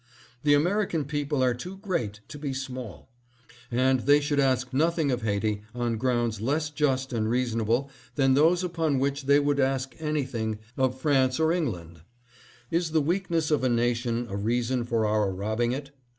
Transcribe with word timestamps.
The 0.41 0.55
Ameri 0.55 0.89
can 0.89 1.05
people 1.05 1.43
are 1.43 1.53
too 1.53 1.77
great 1.77 2.21
to 2.29 2.39
be 2.39 2.55
small, 2.55 3.07
and 3.69 3.99
they 3.99 4.19
should 4.19 4.39
ask 4.39 4.73
nothing 4.73 5.11
of 5.11 5.21
Haiti 5.21 5.61
on 5.75 5.97
grounds 5.97 6.41
less 6.41 6.71
just 6.71 7.13
and 7.13 7.29
reasonable 7.29 7.91
SYMPATHY 8.15 8.15
FOR 8.15 8.21
HAITI. 8.21 8.31
731 8.33 8.33
than 8.33 8.33
those 8.33 8.63
upon 8.63 8.99
which 8.99 9.25
they 9.27 9.39
would 9.39 9.59
ask 9.59 9.95
anything 9.99 10.57
of 10.75 10.99
France 10.99 11.39
or 11.39 11.51
England. 11.51 12.01
Is 12.71 12.93
the 12.93 12.99
weakness 12.99 13.51
of 13.51 13.63
a 13.63 13.69
nation 13.69 14.25
a 14.27 14.35
reason 14.35 14.85
for 14.85 15.05
our 15.05 15.31
robbing 15.31 15.71
it? 15.71 15.91